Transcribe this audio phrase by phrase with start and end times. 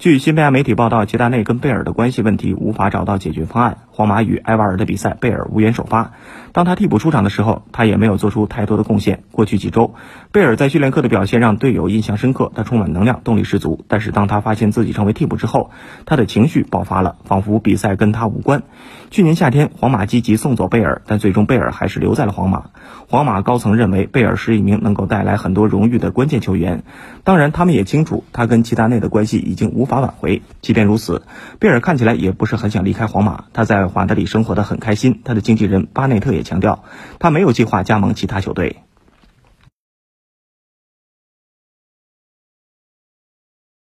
[0.00, 3.76] 据西班牙媒体报道，齐达内跟贝尔的关系问题无法找到解决方案。
[3.90, 6.12] 皇马与埃瓦尔的比赛，贝尔无缘首发。
[6.52, 9.24] 当他替补出场的时候，他也没有做出太多的贡献。
[9.30, 9.94] 过去几周，
[10.32, 13.84] 贝尔在训练课的表现让队友印象深刻，他充满能量，动力十足。
[13.88, 15.70] 但是当他发现自己成为替补之后，
[16.06, 18.62] 他的情绪爆发了，仿佛比赛跟他无关。
[19.10, 22.70] 去年夏天，皇马积极送走贝尔，但最终贝尔还是留在了皇马。
[23.06, 26.84] 皇马高层认为贝尔是一名能够带来很多荣誉的关键球员。
[27.22, 30.40] 当然，他们也清楚他跟齐达内的关系已经无法挽回。
[30.62, 31.22] 即便如此，
[31.58, 33.44] 贝尔看起来也不是很想离开皇马。
[33.52, 35.20] 他在华德里生活的很开心。
[35.24, 36.84] 他的经纪人巴内特也强调，
[37.18, 38.76] 他没有计划加盟其他球队。